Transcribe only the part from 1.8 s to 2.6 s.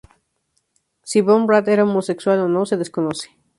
homosexual o